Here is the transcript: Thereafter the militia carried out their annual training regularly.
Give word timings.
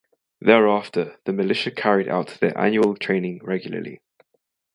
Thereafter 0.41 1.19
the 1.25 1.31
militia 1.31 1.69
carried 1.69 2.07
out 2.07 2.39
their 2.41 2.57
annual 2.57 2.95
training 2.95 3.39
regularly. 3.43 4.01